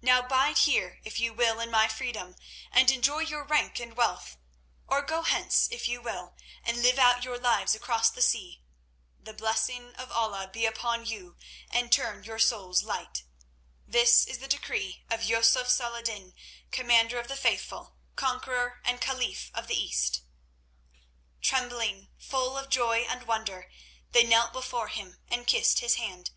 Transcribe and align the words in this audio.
Now 0.00 0.22
bide 0.22 0.58
here 0.58 1.00
if 1.02 1.18
you 1.18 1.32
will 1.34 1.58
in 1.58 1.68
my 1.68 1.88
freedom, 1.88 2.36
and 2.70 2.88
enjoy 2.92 3.18
your 3.22 3.42
rank 3.42 3.80
and 3.80 3.96
wealth, 3.96 4.36
or 4.86 5.02
go 5.02 5.22
hence 5.22 5.66
if 5.68 5.88
you 5.88 6.00
will, 6.00 6.36
and 6.62 6.80
live 6.80 6.96
out 6.96 7.24
your 7.24 7.38
lives 7.38 7.74
across 7.74 8.08
the 8.08 8.22
sea. 8.22 8.62
The 9.20 9.32
blessing 9.34 9.92
of 9.96 10.12
Allah 10.12 10.46
be 10.46 10.64
upon 10.64 11.06
you, 11.06 11.36
and 11.70 11.90
turn 11.90 12.22
your 12.22 12.38
souls 12.38 12.84
light. 12.84 13.24
This 13.84 14.24
is 14.26 14.38
the 14.38 14.46
decree 14.46 15.02
of 15.10 15.24
Yusuf 15.24 15.68
Salah 15.68 15.98
ed 15.98 16.04
din, 16.04 16.34
Commander 16.70 17.18
of 17.18 17.26
the 17.26 17.34
Faithful, 17.34 17.96
Conqueror 18.14 18.80
and 18.84 19.00
Caliph 19.00 19.50
of 19.54 19.66
the 19.66 19.74
East." 19.74 20.20
Trembling, 21.42 22.10
full 22.16 22.56
of 22.56 22.68
joy 22.70 22.98
and 23.10 23.24
wonder, 23.24 23.72
they 24.12 24.22
knelt 24.22 24.52
before 24.52 24.86
him 24.86 25.18
and 25.26 25.48
kissed 25.48 25.80
his 25.80 25.96
hand. 25.96 26.30